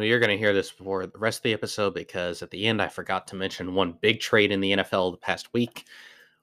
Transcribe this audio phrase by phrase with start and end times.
[0.00, 2.80] You're going to hear this before the rest of the episode because at the end
[2.80, 5.84] I forgot to mention one big trade in the NFL the past week.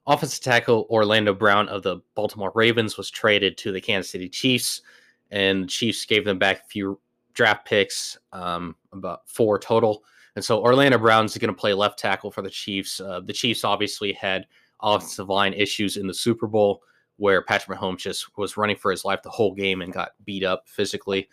[0.06, 4.82] Offensive tackle Orlando Brown of the Baltimore Ravens was traded to the Kansas City Chiefs,
[5.30, 7.00] and the Chiefs gave them back a few
[7.34, 10.04] draft picks, um, about four total.
[10.36, 13.00] And so Orlando Brown's going to play left tackle for the Chiefs.
[13.00, 14.46] Uh, the Chiefs obviously had
[14.80, 16.82] offensive line issues in the Super Bowl
[17.16, 20.44] where Patrick Mahomes just was running for his life the whole game and got beat
[20.44, 21.28] up physically.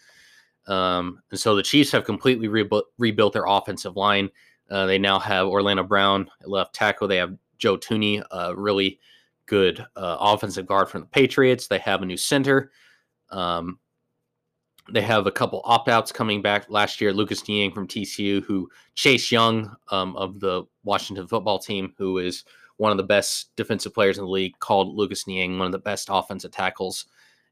[0.68, 4.30] Um, and so the Chiefs have completely rebuilt, rebuilt their offensive line.
[4.70, 7.08] Uh, they now have Orlando Brown at left tackle.
[7.08, 9.00] They have Joe Thuney, a really
[9.46, 11.68] good uh, offensive guard from the Patriots.
[11.68, 12.72] They have a new center.
[13.30, 13.80] Um,
[14.92, 17.14] they have a couple opt outs coming back last year.
[17.14, 22.44] Lucas Niang from TCU, who Chase Young um, of the Washington football team, who is
[22.78, 25.80] one of the best defensive players in the league, called Lucas Niang one of the
[25.80, 27.06] best offensive tackles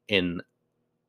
[0.09, 0.41] in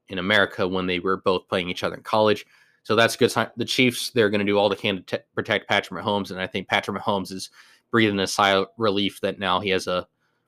[0.08, 2.46] in America when they were both playing each other in college.
[2.82, 3.30] So that's good.
[3.30, 3.50] sign.
[3.56, 6.30] The Chiefs, they're going to do all they can to t- protect Patrick Mahomes.
[6.30, 7.50] And I think Patrick Mahomes is
[7.90, 10.06] breathing a sigh of relief that now he has a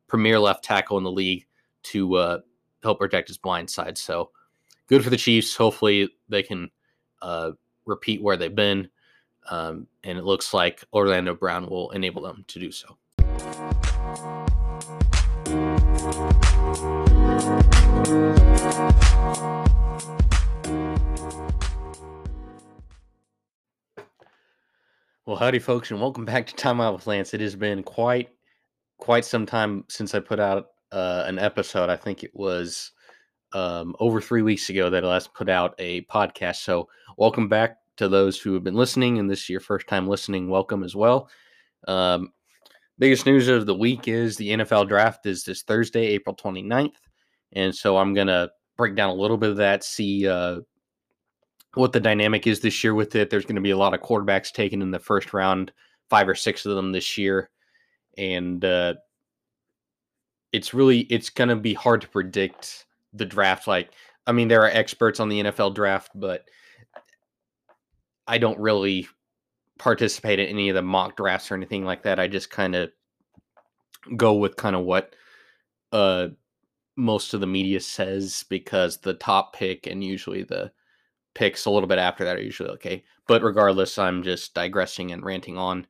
[0.09, 1.47] premier left tackle in the league
[1.85, 2.39] to uh,
[2.83, 3.97] help protect his blind side.
[3.97, 4.31] So
[4.89, 5.55] good for the Chiefs.
[5.55, 6.71] Hopefully they can
[7.23, 7.53] uh,
[7.87, 8.89] repeat where they've been.
[9.51, 12.97] Um, and it looks like Orlando Brown will enable them to do so.
[25.27, 27.35] Well, howdy, folks, and welcome back to Time Out with Lance.
[27.35, 28.29] It has been quite
[28.99, 31.91] quite some time since I put out uh, an episode.
[31.91, 32.93] I think it was
[33.53, 36.57] um, over three weeks ago that I last put out a podcast.
[36.57, 40.07] So, welcome back to those who have been listening, and this is your first time
[40.07, 40.51] listening.
[40.51, 41.29] Welcome as well.
[41.89, 42.33] Um,
[42.99, 46.93] biggest news of the week is the NFL draft is this Thursday, April 29th.
[47.53, 50.61] And so I'm going to break down a little bit of that, see uh,
[51.75, 53.31] what the dynamic is this year with it.
[53.31, 55.73] There's going to be a lot of quarterbacks taken in the first round,
[56.09, 57.51] five or six of them this year,
[58.17, 58.95] and uh,
[60.53, 63.67] it's really it's going to be hard to predict the draft.
[63.67, 63.91] Like,
[64.27, 66.45] I mean, there are experts on the NFL draft, but
[68.27, 69.07] I don't really
[69.79, 72.19] participate in any of the mock drafts or anything like that.
[72.19, 72.91] I just kind of
[74.17, 75.15] go with kind of what
[75.93, 76.29] uh
[76.97, 80.71] most of the media says because the top pick and usually the
[81.35, 83.03] picks a little bit after that are usually okay.
[83.27, 85.87] But regardless, I'm just digressing and ranting on.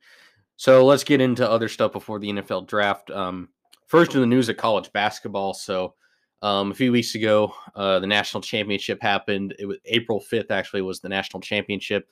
[0.57, 3.11] So let's get into other stuff before the NFL draft.
[3.11, 3.49] Um,
[3.87, 5.53] first, in the news of college basketball.
[5.53, 5.93] So
[6.41, 9.55] um, a few weeks ago, uh, the national championship happened.
[9.59, 12.07] It was April 5th, actually, was the national championship,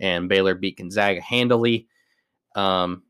[0.00, 1.88] and Baylor beat Gonzaga handily.
[2.54, 3.02] Um,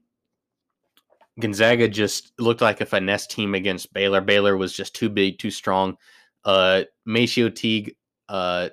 [1.38, 4.20] Gonzaga just looked like a finesse team against Baylor.
[4.20, 5.96] Baylor was just too big, too strong.
[6.44, 7.94] Uh, MaCio Teague
[8.28, 8.70] uh,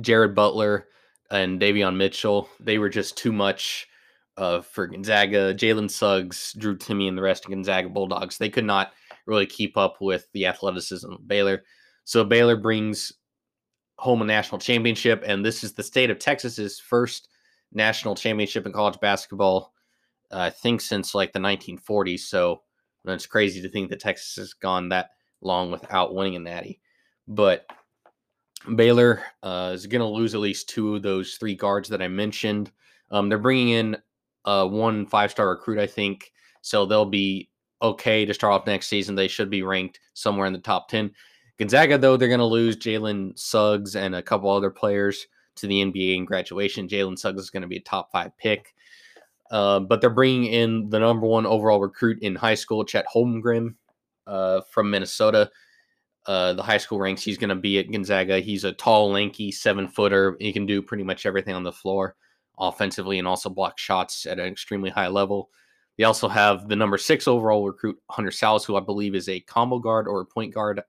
[0.00, 0.86] Jared Butler
[1.30, 3.88] and Davion Mitchell, they were just too much
[4.36, 5.54] uh, for Gonzaga.
[5.54, 8.92] Jalen Suggs, Drew Timme, and the rest of Gonzaga Bulldogs, they could not
[9.26, 11.62] really keep up with the athleticism of Baylor.
[12.04, 13.12] So Baylor brings
[14.00, 17.28] home a national championship, and this is the state of Texas's first
[17.70, 19.74] national championship in college basketball,
[20.32, 22.20] uh, I think since like the 1940s.
[22.20, 22.62] So
[23.04, 25.10] it's crazy to think that Texas has gone that
[25.42, 26.80] long without winning a natty.
[27.28, 27.66] But
[28.74, 32.08] Baylor uh, is going to lose at least two of those three guards that I
[32.08, 32.72] mentioned.
[33.10, 33.96] Um, they're bringing in
[34.46, 36.32] uh, one five star recruit, I think,
[36.62, 37.50] so they'll be
[37.82, 39.14] okay to start off next season.
[39.14, 41.10] They should be ranked somewhere in the top 10.
[41.60, 45.84] Gonzaga, though, they're going to lose Jalen Suggs and a couple other players to the
[45.84, 46.88] NBA in graduation.
[46.88, 48.74] Jalen Suggs is going to be a top five pick.
[49.52, 53.74] Uh, but they're bringing in the number one overall recruit in high school, Chet Holmgren
[54.26, 55.50] uh, from Minnesota
[56.26, 57.22] uh, the high school ranks.
[57.22, 58.40] He's going to be at Gonzaga.
[58.40, 60.36] He's a tall, lanky seven footer.
[60.38, 62.16] He can do pretty much everything on the floor
[62.58, 65.50] offensively and also block shots at an extremely high level.
[65.96, 69.40] They also have the number six overall recruit, Hunter Sallis, who I believe is a
[69.40, 70.82] combo guard or a point guard,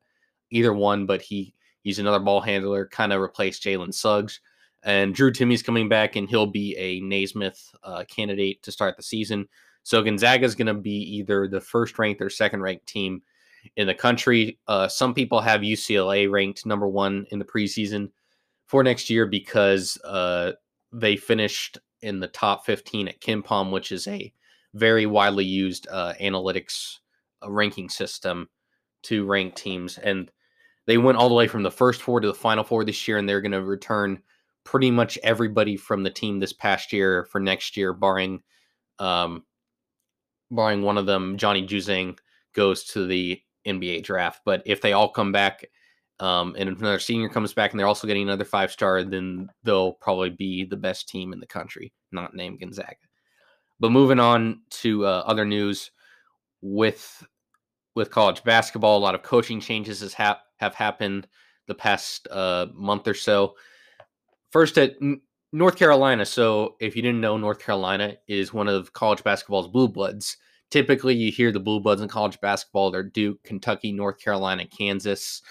[0.51, 4.39] either one, but he he's another ball handler, kind of replaced Jalen Suggs.
[4.83, 9.03] And Drew Timme's coming back, and he'll be a Naismith uh, candidate to start the
[9.03, 9.48] season.
[9.83, 13.21] So Gonzaga is going to be either the first ranked or second ranked team
[13.75, 14.59] in the country.
[14.68, 18.09] Uh, some people have UCLA ranked number one in the preseason
[18.65, 20.54] for next year because uh,
[20.92, 24.33] they finished in the top 15 at KenPom, which is a
[24.74, 26.97] very widely used uh, analytics
[27.44, 28.50] uh, ranking system
[29.04, 29.97] to rank teams.
[29.97, 30.31] And
[30.92, 33.18] they went all the way from the first four to the final four this year,
[33.18, 34.22] and they're going to return
[34.66, 38.42] pretty much everybody from the team this past year for next year, barring
[39.00, 39.46] um,
[40.52, 42.20] barring one of them, Johnny Juzang
[42.54, 44.42] goes to the NBA draft.
[44.44, 45.64] But if they all come back
[46.22, 49.50] Um, and if another senior comes back and they're also getting another five star, then
[49.64, 52.96] they'll probably be the best team in the country, not named Gonzaga.
[53.80, 55.90] But moving on to uh, other news
[56.62, 57.26] with
[57.96, 61.28] with college basketball, a lot of coaching changes has hap- have happened
[61.68, 63.56] the past uh, month or so.
[64.52, 65.22] First at N-
[65.52, 66.26] North Carolina.
[66.26, 70.38] So if you didn't know, North Carolina is one of college basketball's blue bloods.
[70.70, 72.92] Typically, you hear the blue bloods in college basketball.
[72.92, 75.42] They're Duke, Kentucky, North Carolina, Kansas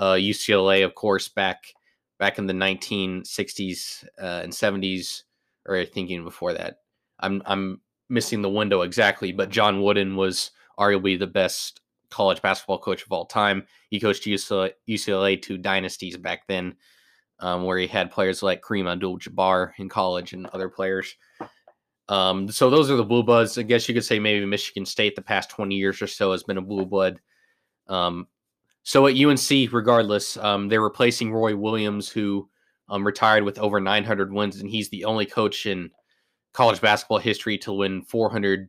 [0.00, 1.74] uh, UCLA, of course, back
[2.18, 5.22] back in the 1960s uh, and 70s,
[5.66, 5.84] or I
[6.24, 6.78] before that.
[7.20, 11.80] I'm I'm missing the window exactly, but John Wooden was arguably the best
[12.10, 13.66] college basketball coach of all time.
[13.90, 16.74] He coached UCLA, to dynasties back then,
[17.38, 21.14] um, where he had players like Kareem Abdul-Jabbar in college and other players.
[22.08, 23.56] Um, so those are the blue bloods.
[23.56, 26.42] I guess you could say maybe Michigan State the past 20 years or so has
[26.42, 27.20] been a blue blood.
[27.86, 28.26] Um,
[28.82, 32.48] so at UNC, regardless, um, they're replacing Roy Williams, who
[32.88, 35.90] um, retired with over 900 wins, and he's the only coach in
[36.52, 38.68] college basketball history to win 400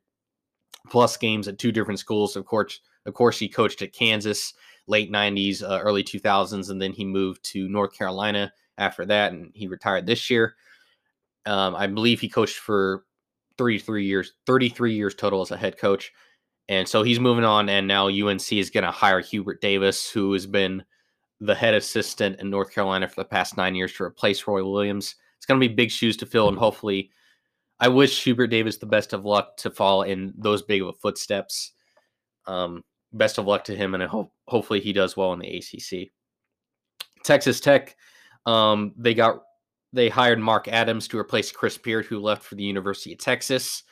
[0.89, 2.35] plus games at two different schools.
[2.35, 4.53] Of course, of course, he coached at Kansas
[4.87, 9.51] late 90s, uh, early 2000s, and then he moved to North Carolina after that, and
[9.53, 10.55] he retired this year.
[11.45, 13.05] Um, I believe he coached for
[13.57, 16.11] 33 years, 33 years total as a head coach.
[16.69, 20.33] And so he's moving on, and now UNC is going to hire Hubert Davis, who
[20.33, 20.83] has been
[21.39, 25.15] the head assistant in North Carolina for the past nine years to replace Roy Williams.
[25.37, 27.11] It's going to be big shoes to fill, and hopefully,
[27.81, 30.93] I wish Hubert Davis the best of luck to fall in those big of a
[30.93, 31.71] footsteps.
[32.45, 35.57] Um, best of luck to him, and I hope hopefully he does well in the
[35.57, 36.11] ACC.
[37.23, 37.95] Texas Tech,
[38.45, 39.41] um, they got
[39.93, 43.83] they hired Mark Adams to replace Chris Beard, who left for the University of Texas.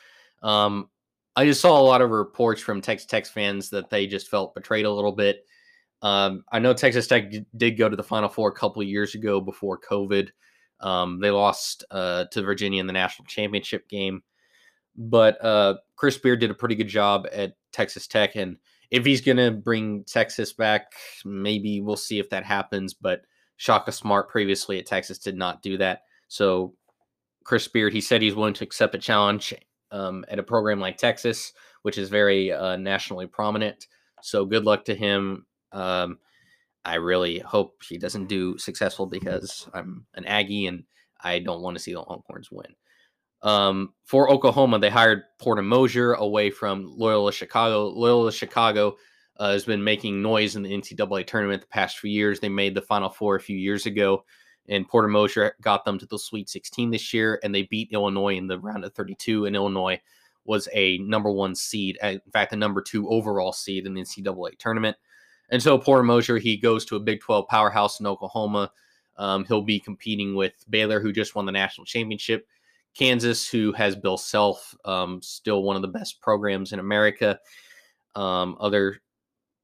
[0.44, 0.90] Um,
[1.36, 4.54] I just saw a lot of reports from Texas Tech fans that they just felt
[4.54, 5.46] betrayed a little bit.
[6.04, 9.16] Um, I know Texas Tech did go to the Final Four a couple of years
[9.16, 10.30] ago before COVID.
[10.82, 14.24] Um, they lost uh, to Virginia in the national championship game,
[14.96, 18.58] but uh, Chris Beard did a pretty good job at Texas Tech, and
[18.92, 20.94] if he's going to bring Texas back,
[21.26, 22.94] maybe we'll see if that happens.
[22.94, 23.22] But
[23.58, 26.74] Shaka Smart previously at Texas did not do that, so
[27.44, 29.54] Chris Beard he said he's willing to accept a challenge
[29.92, 33.88] um, at a program like Texas, which is very uh, nationally prominent.
[34.22, 35.46] So good luck to him.
[35.72, 36.20] Um,
[36.86, 40.84] I really hope he doesn't do successful because I'm an Aggie and
[41.22, 42.74] I don't want to see the Longhorns win.
[43.42, 47.88] Um, for Oklahoma, they hired Porter Moser away from Loyola Chicago.
[47.88, 48.98] Loyola Chicago
[49.38, 52.40] uh, has been making noise in the NCAA tournament the past few years.
[52.40, 54.24] They made the Final Four a few years ago
[54.70, 58.38] and Porter Moser got them to the Sweet 16 this year, and they beat Illinois
[58.38, 59.46] in the round of 32.
[59.46, 60.00] And Illinois
[60.46, 64.58] was a number one seed, in fact, a number two overall seed in the NCAA
[64.58, 64.96] tournament.
[65.52, 68.72] And so Porter Moser, he goes to a Big 12 powerhouse in Oklahoma.
[69.18, 72.48] Um, he'll be competing with Baylor, who just won the national championship,
[72.94, 77.40] Kansas, who has Bill Self, um, still one of the best programs in America.
[78.16, 79.02] Um, other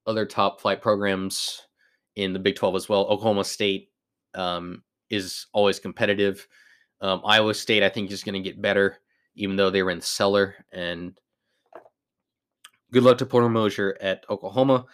[0.08, 1.64] other top flight programs
[2.16, 3.06] in the Big 12 as well.
[3.06, 3.90] Oklahoma State
[4.34, 6.48] um, is always competitive.
[7.02, 9.00] Um, Iowa State, I think, is going to get better,
[9.36, 10.56] even though they were in the cellar.
[10.72, 11.20] And
[12.92, 14.86] good luck to Porter Moser at Oklahoma.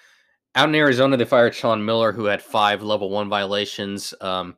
[0.55, 4.13] Out in Arizona, they fired Sean Miller, who had five level one violations.
[4.19, 4.57] Um,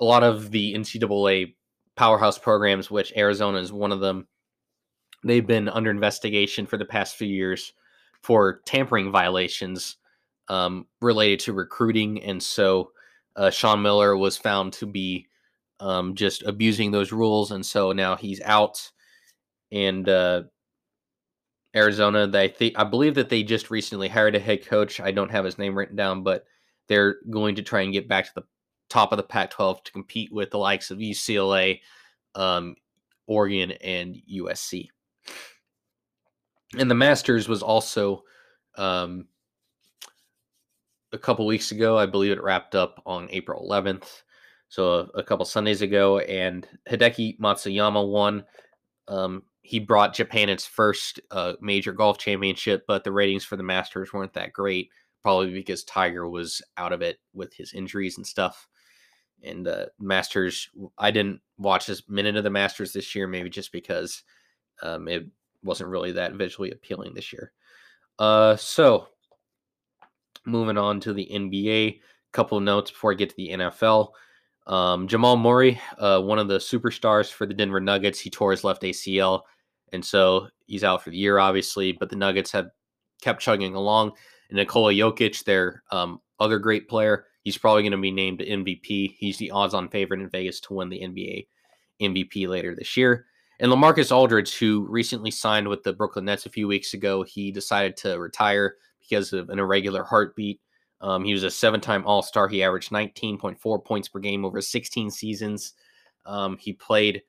[0.00, 1.54] a lot of the NCAA
[1.96, 4.26] powerhouse programs, which Arizona is one of them,
[5.24, 7.72] they've been under investigation for the past few years
[8.22, 9.96] for tampering violations
[10.48, 12.22] um, related to recruiting.
[12.22, 12.92] And so
[13.36, 15.26] uh, Sean Miller was found to be
[15.80, 18.90] um, just abusing those rules, and so now he's out.
[19.72, 20.42] And uh,
[21.74, 25.00] Arizona, they think I believe that they just recently hired a head coach.
[25.00, 26.44] I don't have his name written down, but
[26.88, 28.44] they're going to try and get back to the
[28.90, 31.80] top of the Pac-12 to compete with the likes of UCLA,
[32.34, 32.76] um,
[33.26, 34.88] Oregon, and USC.
[36.78, 38.24] And the Masters was also
[38.76, 39.26] um,
[41.12, 41.96] a couple weeks ago.
[41.96, 44.22] I believe it wrapped up on April 11th,
[44.68, 46.18] so a, a couple Sundays ago.
[46.18, 48.44] And Hideki Matsuyama won.
[49.08, 53.62] Um, he brought Japan its first uh, major golf championship, but the ratings for the
[53.62, 54.90] Masters weren't that great,
[55.22, 58.68] probably because Tiger was out of it with his injuries and stuff.
[59.44, 63.72] And uh, Masters, I didn't watch this minute of the Masters this year, maybe just
[63.72, 64.24] because
[64.82, 65.26] um, it
[65.62, 67.52] wasn't really that visually appealing this year.
[68.18, 69.08] Uh, so
[70.44, 72.00] moving on to the NBA, a
[72.32, 74.10] couple of notes before I get to the NFL.
[74.66, 78.64] Um, Jamal Murray, uh, one of the superstars for the Denver Nuggets, he tore his
[78.64, 79.42] left ACL,
[79.92, 81.92] and so he's out for the year, obviously.
[81.92, 82.70] But the Nuggets have
[83.20, 84.12] kept chugging along.
[84.48, 89.16] And Nikola Jokic, their um, other great player, He's probably going to be named MVP.
[89.18, 91.46] He's the odds-on favorite in Vegas to win the NBA
[92.00, 93.26] MVP later this year.
[93.60, 97.50] And Lamarcus Aldridge, who recently signed with the Brooklyn Nets a few weeks ago, he
[97.50, 100.60] decided to retire because of an irregular heartbeat.
[101.02, 102.48] Um, he was a seven-time All-Star.
[102.48, 105.74] He averaged 19.4 points per game over 16 seasons.
[106.24, 107.22] Um, he played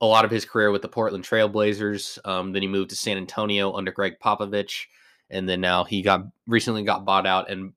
[0.00, 2.18] a lot of his career with the Portland Trailblazers.
[2.24, 4.86] Um, then he moved to San Antonio under Gregg Popovich,
[5.28, 7.72] and then now he got recently got bought out and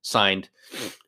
[0.00, 0.48] signed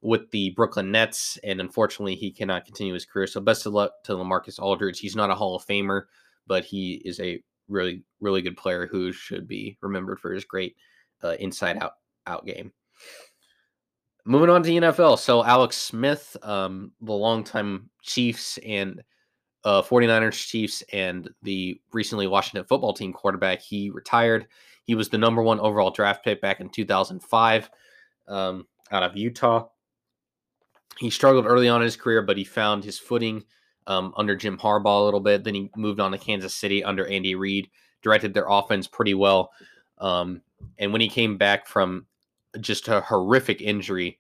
[0.03, 1.39] with the Brooklyn Nets.
[1.43, 3.27] And unfortunately, he cannot continue his career.
[3.27, 5.01] So best of luck to Lamarcus Aldridge.
[5.01, 6.03] He's not a Hall of Famer,
[6.47, 10.77] but he is a really really good player who should be remembered for his great
[11.23, 11.95] uh, inside out
[12.27, 12.73] out game.
[14.31, 15.19] Moving on to the NFL.
[15.19, 19.03] So Alex Smith, um, the longtime Chiefs and
[19.65, 23.61] uh, 49ers, Chiefs, and the recently Washington football team quarterback.
[23.61, 24.47] He retired.
[24.85, 27.71] He was the number one overall draft pick back in 2005
[28.29, 29.67] um, out of Utah.
[31.01, 33.43] He struggled early on in his career, but he found his footing
[33.89, 35.43] um, under Jim Harbaugh a little bit.
[35.43, 37.69] Then he moved on to Kansas City under Andy Reid,
[38.01, 39.51] directed their offense pretty well.
[39.99, 40.41] Um,
[40.79, 42.07] and when he came back from
[42.61, 44.19] just a horrific injury,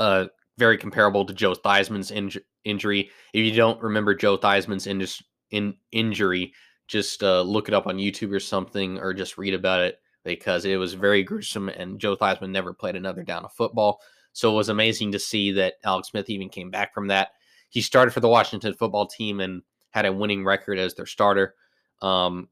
[0.00, 0.26] uh,
[0.58, 3.10] very comparable to Joe Theismann's inj- injury.
[3.32, 5.06] If you don't remember Joe Theismann's in,
[5.50, 6.52] in injury,
[6.88, 10.64] just uh, look it up on YouTube or something, or just read about it because
[10.64, 11.68] it was very gruesome.
[11.68, 14.00] And Joe Theismann never played another down of football,
[14.32, 17.28] so it was amazing to see that Alex Smith even came back from that.
[17.68, 21.54] He started for the Washington football team and had a winning record as their starter.
[22.02, 22.48] Um,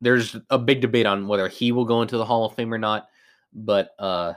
[0.00, 2.78] there's a big debate on whether he will go into the Hall of Fame or
[2.78, 3.08] not,
[3.52, 4.34] but uh,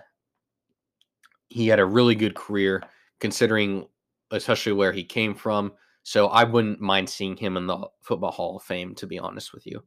[1.51, 2.83] he had a really good career
[3.19, 3.85] considering
[4.31, 5.73] especially where he came from.
[6.03, 9.53] So I wouldn't mind seeing him in the Football Hall of Fame, to be honest
[9.53, 9.83] with you.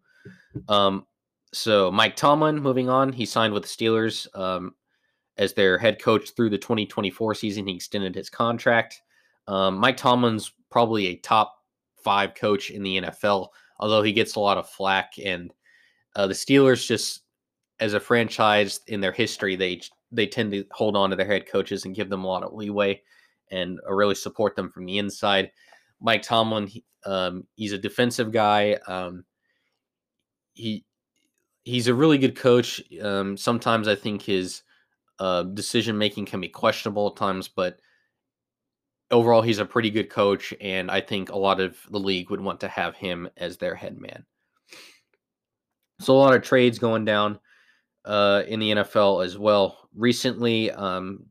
[0.68, 1.06] Um,
[1.52, 4.74] so Mike Tomlin, moving on, he signed with the Steelers um,
[5.38, 7.66] as their head coach through the 2024 season.
[7.66, 9.02] He extended his contract.
[9.48, 11.56] Um, Mike Tomlin's probably a top
[11.96, 13.48] five coach in the NFL,
[13.80, 15.14] although he gets a lot of flack.
[15.24, 15.52] And
[16.14, 17.22] uh, the Steelers, just
[17.80, 19.80] as a franchise in their history, they
[20.14, 22.52] they tend to hold on to their head coaches and give them a lot of
[22.52, 23.00] leeway
[23.50, 25.50] and uh, really support them from the inside.
[26.00, 28.78] Mike Tomlin, he, um, he's a defensive guy.
[28.86, 29.24] Um,
[30.54, 30.84] he
[31.64, 32.82] he's a really good coach.
[33.02, 34.62] Um, sometimes I think his
[35.18, 37.78] uh, decision making can be questionable at times, but
[39.10, 42.40] overall he's a pretty good coach, and I think a lot of the league would
[42.40, 44.24] want to have him as their head man.
[46.00, 47.38] So a lot of trades going down
[48.04, 49.88] uh, in the NFL as well.
[49.94, 51.26] Recently, um,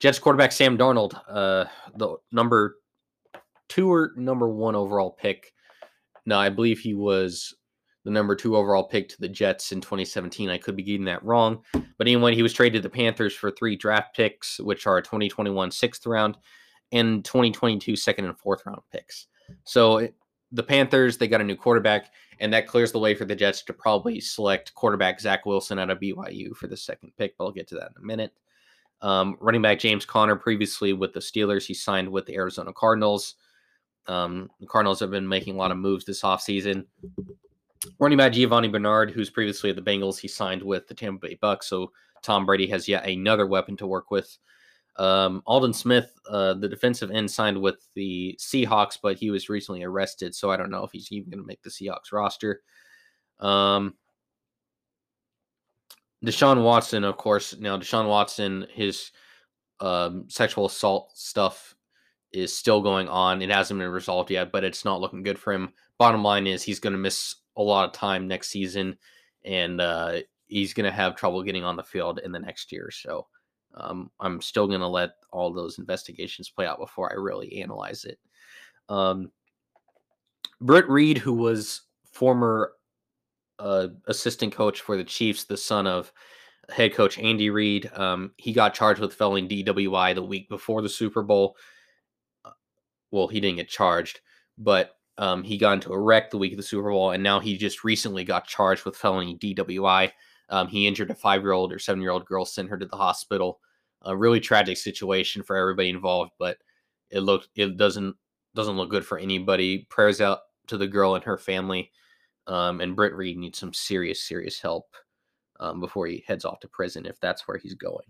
[0.00, 1.64] Jets quarterback Sam Darnold, uh,
[1.96, 2.76] the number
[3.68, 5.52] two or number one overall pick.
[6.26, 7.54] No, I believe he was
[8.04, 10.50] the number two overall pick to the Jets in 2017.
[10.50, 11.62] I could be getting that wrong.
[11.72, 15.70] But anyway, he was traded to the Panthers for three draft picks, which are 2021
[15.70, 16.36] sixth round
[16.92, 19.26] and 2022 second and fourth round picks.
[19.64, 20.08] So
[20.54, 23.62] the Panthers, they got a new quarterback, and that clears the way for the Jets
[23.62, 27.36] to probably select quarterback Zach Wilson out of BYU for the second pick.
[27.36, 28.32] But I'll get to that in a minute.
[29.02, 33.34] Um, running back James Conner, previously with the Steelers, he signed with the Arizona Cardinals.
[34.06, 36.86] Um, the Cardinals have been making a lot of moves this offseason.
[37.98, 41.38] Running back Giovani Bernard, who's previously at the Bengals, he signed with the Tampa Bay
[41.40, 41.66] Bucks.
[41.66, 41.92] So
[42.22, 44.38] Tom Brady has yet another weapon to work with.
[44.96, 49.82] Um, Aldon Smith, uh, the defensive end, signed with the Seahawks, but he was recently
[49.82, 52.62] arrested, so I don't know if he's even going to make the Seahawks roster.
[53.40, 53.94] Um,
[56.24, 57.56] Deshaun Watson, of course.
[57.58, 59.10] Now, Deshaun Watson, his
[59.80, 61.74] um, sexual assault stuff
[62.32, 63.42] is still going on.
[63.42, 65.72] It hasn't been resolved yet, but it's not looking good for him.
[65.98, 68.96] Bottom line is he's going to miss a lot of time next season,
[69.44, 72.90] and uh, he's going to have trouble getting on the field in the next year.
[72.90, 73.26] So
[73.76, 78.04] um, I'm still going to let all those investigations play out before I really analyze
[78.04, 78.18] it.
[78.88, 79.30] Um,
[80.60, 82.72] Britt Reid, who was former
[83.58, 86.12] uh, assistant coach for the Chiefs, the son of
[86.70, 90.88] head coach Andy Reid, um, he got charged with felony DWI the week before the
[90.88, 91.56] Super Bowl.
[92.44, 92.50] Uh,
[93.10, 94.20] well, he didn't get charged,
[94.56, 97.40] but um, he got into a wreck the week of the Super Bowl, and now
[97.40, 100.10] he just recently got charged with felony DWI.
[100.50, 102.86] Um, he injured a five year old or seven year old girl, sent her to
[102.86, 103.60] the hospital.
[104.02, 106.58] A really tragic situation for everybody involved, but
[107.10, 108.14] it looked it doesn't
[108.54, 109.86] doesn't look good for anybody.
[109.88, 111.90] Prayers out to the girl and her family.
[112.46, 114.94] Um, and Britt Reid needs some serious, serious help
[115.60, 118.04] um, before he heads off to prison if that's where he's going.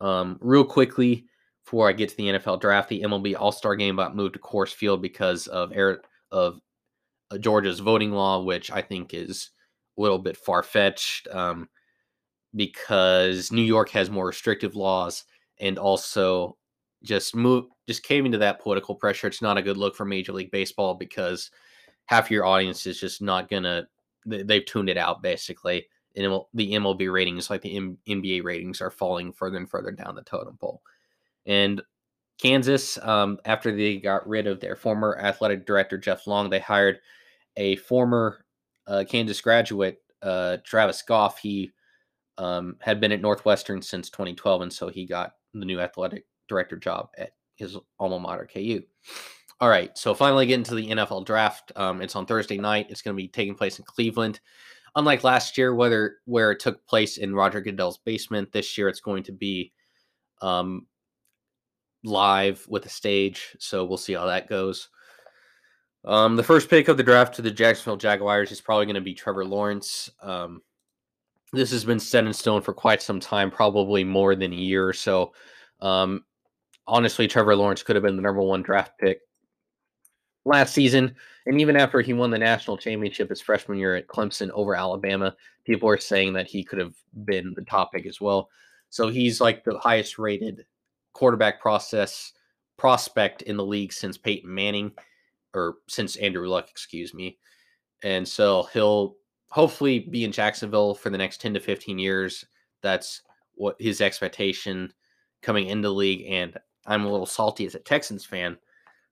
[0.00, 1.24] Um, real quickly,
[1.64, 4.40] before I get to the NFL draft, the MLB All Star Game got moved to
[4.40, 6.00] Coors Field because of air,
[6.30, 6.60] of
[7.30, 9.50] uh, Georgia's voting law, which I think is
[9.96, 11.28] little bit far fetched.
[11.28, 11.68] Um,
[12.54, 15.24] because New York has more restrictive laws
[15.60, 16.56] and also
[17.02, 19.26] just move just came into that political pressure.
[19.26, 21.50] It's not a good look for Major League Baseball because
[22.06, 23.86] half your audience is just not gonna
[24.24, 25.86] they've tuned it out basically.
[26.16, 27.76] And the MLB ratings, like the
[28.08, 30.80] NBA ratings, are falling further and further down the totem pole.
[31.44, 31.82] And
[32.38, 37.00] Kansas, um, after they got rid of their former athletic director Jeff Long, they hired
[37.56, 38.43] a former
[38.86, 41.38] uh, Kansas graduate, uh, Travis Goff.
[41.38, 41.72] He
[42.38, 46.76] um, had been at Northwestern since 2012, and so he got the new athletic director
[46.76, 48.82] job at his alma mater, KU.
[49.60, 51.72] All right, so finally getting to the NFL draft.
[51.76, 52.86] Um, it's on Thursday night.
[52.90, 54.40] It's going to be taking place in Cleveland.
[54.96, 59.00] Unlike last year, whether where it took place in Roger Goodell's basement, this year it's
[59.00, 59.72] going to be
[60.40, 60.86] um,
[62.04, 63.56] live with a stage.
[63.58, 64.88] So we'll see how that goes.
[66.04, 69.00] Um, the first pick of the draft to the Jacksonville Jaguars is probably going to
[69.00, 70.10] be Trevor Lawrence.
[70.20, 70.60] Um,
[71.52, 74.86] this has been set in stone for quite some time, probably more than a year
[74.86, 75.32] or so.
[75.80, 76.24] Um,
[76.86, 79.20] honestly, Trevor Lawrence could have been the number one draft pick
[80.44, 81.14] last season.
[81.46, 85.34] And even after he won the national championship his freshman year at Clemson over Alabama,
[85.64, 86.94] people are saying that he could have
[87.24, 88.50] been the top pick as well.
[88.90, 90.64] So he's like the highest rated
[91.12, 92.32] quarterback process
[92.76, 94.92] prospect in the league since Peyton Manning
[95.54, 97.38] or since Andrew Luck, excuse me.
[98.02, 99.16] And so he'll
[99.48, 102.44] hopefully be in Jacksonville for the next 10 to 15 years.
[102.82, 103.22] That's
[103.54, 104.92] what his expectation
[105.42, 106.26] coming into the league.
[106.28, 106.56] And
[106.86, 108.58] I'm a little salty as a Texans fan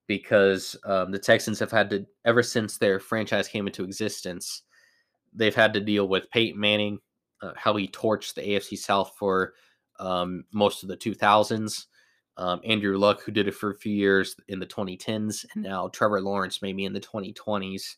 [0.07, 4.63] because um, the Texans have had to, ever since their franchise came into existence,
[5.33, 6.99] they've had to deal with Peyton Manning,
[7.41, 9.55] uh, how he torched the AFC South for
[9.99, 11.87] um, most of the 2000s.
[12.37, 15.89] Um, Andrew Luck, who did it for a few years in the 2010s, and now
[15.89, 17.97] Trevor Lawrence, maybe in the 2020s,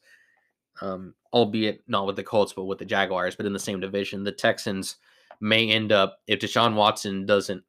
[0.80, 4.24] um, albeit not with the Colts, but with the Jaguars, but in the same division.
[4.24, 4.96] The Texans
[5.40, 7.62] may end up if Deshaun Watson doesn't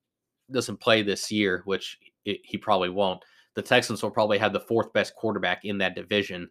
[0.51, 3.23] doesn't play this year, which it, he probably won't.
[3.55, 6.49] The Texans will probably have the fourth best quarterback in that division,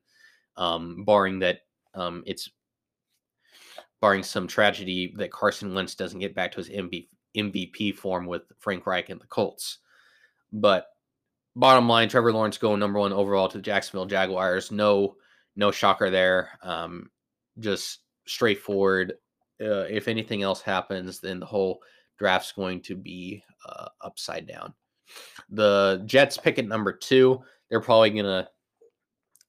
[0.56, 1.60] um, barring that
[1.95, 2.50] um, it's
[4.00, 8.43] barring some tragedy that Carson Wentz doesn't get back to his MVP, MVP form with
[8.58, 9.78] Frank Reich and the Colts.
[10.54, 10.86] But
[11.56, 14.71] bottom line, Trevor Lawrence going number one overall to the Jacksonville Jaguars.
[14.71, 15.17] No,
[15.56, 16.50] no shocker there.
[16.62, 17.10] Um,
[17.58, 19.14] just straightforward.
[19.60, 21.80] Uh, if anything else happens, then the whole
[22.19, 24.73] draft's going to be uh, upside down.
[25.50, 27.43] The Jets pick at number two.
[27.69, 28.49] They're probably going to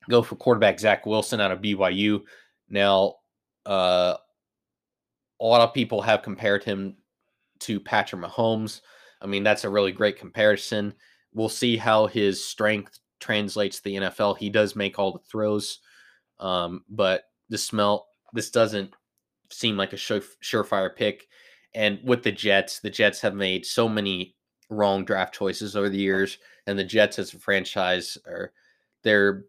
[0.10, 2.22] go for quarterback Zach Wilson out of BYU.
[2.70, 3.16] Now,
[3.66, 4.16] uh,
[5.40, 6.98] a lot of people have compared him
[7.60, 8.82] to Patrick Mahomes.
[9.22, 10.94] I mean, that's a really great comparison.
[11.34, 14.38] We'll see how his strength translates to the NFL.
[14.38, 15.80] He does make all the throws,
[16.40, 18.92] um, but the smell this doesn't
[19.50, 21.28] seem like a sure, surefire pick.
[21.74, 24.36] And with the Jets, the Jets have made so many
[24.70, 28.52] wrong draft choices over the years, and the Jets as a franchise are
[29.04, 29.46] they're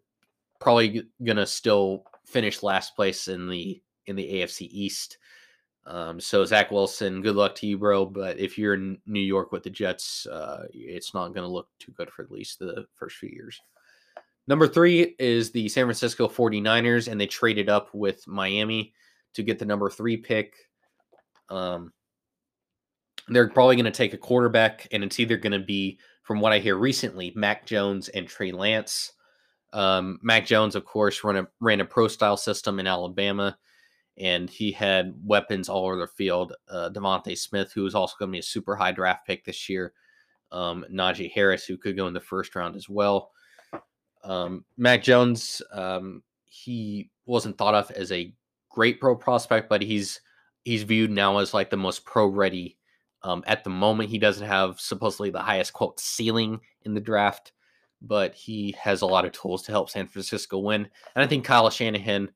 [0.59, 5.17] probably gonna still finish last place in the in the AFC East.
[5.87, 8.05] Um, so Zach Wilson, good luck to you, bro.
[8.05, 11.69] But if you're in New York with the Jets, uh, it's not going to look
[11.79, 13.59] too good for at least the first few years.
[14.47, 18.93] Number three is the San Francisco 49ers, and they traded up with Miami
[19.33, 20.55] to get the number three pick.
[21.49, 21.93] Um,
[23.29, 26.53] they're probably going to take a quarterback, and it's either going to be, from what
[26.53, 29.13] I hear recently, Mac Jones and Trey Lance.
[29.73, 33.57] Um, Mac Jones, of course, ran a ran a pro style system in Alabama
[34.17, 36.53] and he had weapons all over the field.
[36.69, 39.69] Uh, DeVonta Smith, who is also going to be a super high draft pick this
[39.69, 39.93] year.
[40.51, 43.31] Um, Najee Harris, who could go in the first round as well.
[44.23, 48.33] Um, Mac Jones, um, he wasn't thought of as a
[48.69, 50.21] great pro prospect, but he's
[50.63, 52.77] he's viewed now as like the most pro ready.
[53.23, 57.51] Um, at the moment, he doesn't have supposedly the highest quote ceiling in the draft,
[58.01, 60.87] but he has a lot of tools to help San Francisco win.
[61.15, 62.29] And I think Kyle Shanahan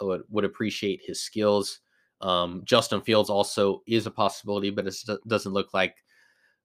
[0.00, 1.80] would, would appreciate his skills.
[2.20, 5.96] Um, Justin Fields also is a possibility, but it doesn't look like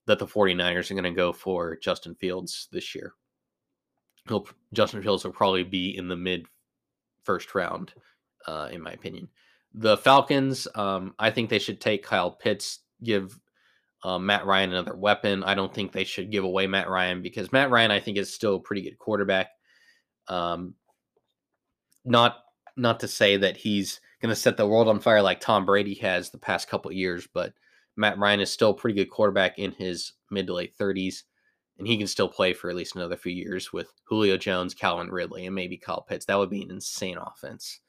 [0.06, 3.14] that the 49ers are going to go for Justin Fields this year.
[4.28, 6.46] He'll, Justin Fields will probably be in the mid
[7.24, 7.92] first round,
[8.46, 9.28] uh, in my opinion.
[9.74, 13.38] The Falcons, um, I think they should take Kyle Pitts, give
[14.04, 15.44] uh, Matt Ryan another weapon.
[15.44, 18.34] I don't think they should give away Matt Ryan because Matt Ryan, I think, is
[18.34, 19.50] still a pretty good quarterback.
[20.28, 20.74] Um,
[22.04, 22.38] not
[22.76, 25.94] not to say that he's going to set the world on fire like Tom Brady
[25.94, 27.52] has the past couple years, but
[27.96, 31.22] Matt Ryan is still a pretty good quarterback in his mid to late 30s,
[31.78, 35.10] and he can still play for at least another few years with Julio Jones, Calvin
[35.10, 36.26] Ridley, and maybe Kyle Pitts.
[36.26, 37.80] That would be an insane offense.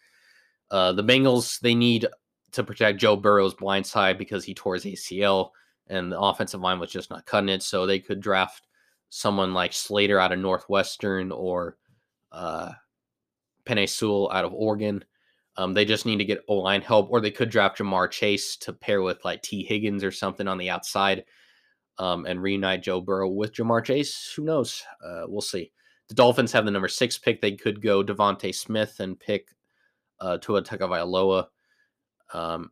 [0.72, 2.08] Uh, the Bengals, they need
[2.52, 5.52] to protect Joe Burrow's blind side because he tore his ACL
[5.88, 7.64] and the offensive line was just not cutting it.
[7.64, 8.68] So they could draft
[9.10, 11.78] someone like Slater out of Northwestern or
[12.32, 12.72] uh,
[13.66, 15.04] Penei Sewell out of Oregon.
[15.56, 18.58] Um, they just need to get O line help, or they could draft Ja'Marr Chase
[18.58, 21.26] to pair with like Tee Higgins or something on the outside
[22.00, 24.34] um, and reunite Joe Burrow with Ja'Marr Chase.
[24.36, 24.84] Who knows?
[25.06, 25.72] Uh, we'll see.
[26.10, 27.40] The Dolphins have the number six pick.
[27.40, 29.50] They could go DeVonta Smith and pick
[30.20, 31.48] uh, Tua Tagovailoa,
[32.34, 32.72] um,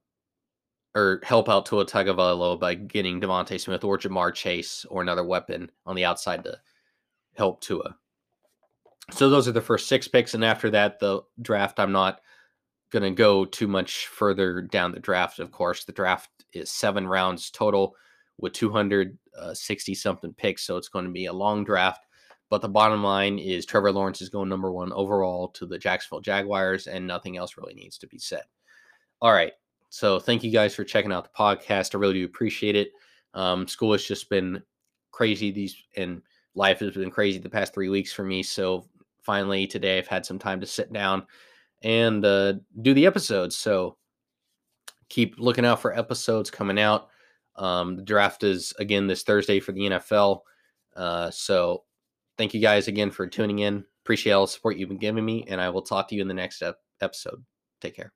[0.96, 5.72] or help out Tua Tagovailoa by getting DeVonta Smith or Ja'Marr Chase or another weapon
[5.86, 6.58] on the outside to
[7.36, 7.96] help Tua.
[9.12, 11.80] So those are the first six picks, and after that, the draft.
[11.80, 12.22] I'm not
[12.92, 15.40] going to go too much further down the draft.
[15.40, 17.96] Of course, the draft is seven rounds total
[18.40, 22.06] with 260 uh, something picks, so it's going to be a long draft.
[22.50, 26.20] But the bottom line is Trevor Lawrence is going number one overall to the Jacksonville
[26.20, 28.44] Jaguars, and nothing else really needs to be said.
[29.22, 29.54] All right.
[29.90, 31.94] So thank you guys for checking out the podcast.
[31.94, 32.92] I really do appreciate it.
[33.34, 34.62] Um, school has just been
[35.12, 36.22] crazy these and
[36.56, 38.44] life has been crazy the past three weeks for me.
[38.44, 38.86] So
[39.22, 41.26] finally today I've had some time to sit down
[41.82, 43.56] and uh, do the episodes.
[43.58, 43.98] So
[45.10, 47.10] keep looking out for episodes coming out.
[47.56, 50.42] Um, the draft is again this Thursday for the NFL.
[50.96, 51.84] Uh, so
[52.38, 53.84] thank you guys again for tuning in.
[54.04, 56.28] Appreciate all the support you've been giving me, and I will talk to you in
[56.28, 57.44] the next ep- episode.
[57.82, 58.14] Take care.